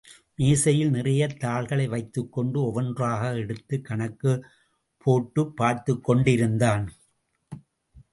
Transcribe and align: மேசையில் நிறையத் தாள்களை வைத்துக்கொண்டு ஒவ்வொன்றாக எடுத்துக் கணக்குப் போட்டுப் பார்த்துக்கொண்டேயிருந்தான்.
மேசையில் 0.35 0.89
நிறையத் 0.89 1.39
தாள்களை 1.39 1.87
வைத்துக்கொண்டு 1.87 2.63
ஒவ்வொன்றாக 2.63 3.35
எடுத்துக் 3.35 3.85
கணக்குப் 3.85 4.45
போட்டுப் 4.97 5.61
பார்த்துக்கொண்டேயிருந்தான். 5.61 6.87